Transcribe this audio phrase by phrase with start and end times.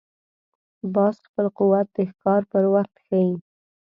[0.93, 3.33] باز خپل قوت د ښکار پر وخت ښيي